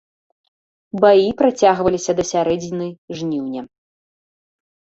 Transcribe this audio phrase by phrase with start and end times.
[1.03, 2.87] Баі працягваліся да сярэдзіны
[3.21, 3.61] жніўня.